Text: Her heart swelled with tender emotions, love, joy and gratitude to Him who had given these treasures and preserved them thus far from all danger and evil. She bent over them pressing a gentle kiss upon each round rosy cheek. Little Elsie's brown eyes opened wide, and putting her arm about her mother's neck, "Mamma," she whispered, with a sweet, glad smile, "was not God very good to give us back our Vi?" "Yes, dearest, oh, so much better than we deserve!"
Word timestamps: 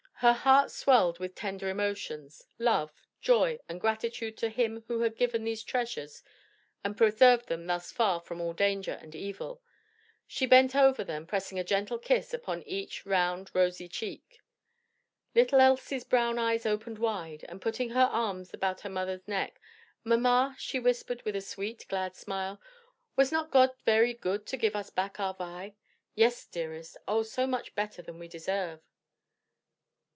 Her 0.21 0.33
heart 0.33 0.69
swelled 0.69 1.17
with 1.17 1.33
tender 1.33 1.67
emotions, 1.67 2.45
love, 2.59 2.93
joy 3.21 3.57
and 3.67 3.81
gratitude 3.81 4.37
to 4.37 4.49
Him 4.49 4.83
who 4.87 4.99
had 5.01 5.17
given 5.17 5.43
these 5.43 5.63
treasures 5.63 6.21
and 6.83 6.95
preserved 6.95 7.47
them 7.47 7.65
thus 7.65 7.91
far 7.91 8.19
from 8.19 8.39
all 8.39 8.53
danger 8.53 8.91
and 9.01 9.15
evil. 9.15 9.63
She 10.27 10.45
bent 10.45 10.75
over 10.75 11.03
them 11.03 11.25
pressing 11.25 11.57
a 11.57 11.63
gentle 11.63 11.97
kiss 11.97 12.35
upon 12.35 12.61
each 12.67 13.03
round 13.03 13.49
rosy 13.55 13.87
cheek. 13.89 14.41
Little 15.33 15.59
Elsie's 15.59 16.03
brown 16.03 16.37
eyes 16.37 16.67
opened 16.67 16.99
wide, 16.99 17.43
and 17.49 17.59
putting 17.59 17.89
her 17.89 18.01
arm 18.11 18.45
about 18.53 18.81
her 18.81 18.89
mother's 18.91 19.27
neck, 19.27 19.59
"Mamma," 20.03 20.55
she 20.59 20.79
whispered, 20.79 21.23
with 21.23 21.35
a 21.35 21.41
sweet, 21.41 21.87
glad 21.89 22.15
smile, 22.15 22.61
"was 23.15 23.31
not 23.31 23.49
God 23.49 23.71
very 23.85 24.13
good 24.13 24.45
to 24.45 24.57
give 24.57 24.75
us 24.75 24.91
back 24.91 25.19
our 25.19 25.33
Vi?" 25.33 25.73
"Yes, 26.13 26.45
dearest, 26.45 26.95
oh, 27.07 27.23
so 27.23 27.47
much 27.47 27.73
better 27.73 28.03
than 28.03 28.19
we 28.19 28.27
deserve!" 28.27 28.81